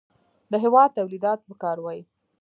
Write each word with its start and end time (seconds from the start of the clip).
د 0.51 0.53
هېواد 0.63 0.95
تولیدات 0.97 1.39
وکاروئ. 1.45 1.99